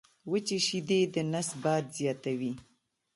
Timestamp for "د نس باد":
1.13-1.83